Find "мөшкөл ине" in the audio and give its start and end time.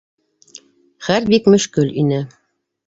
1.57-2.21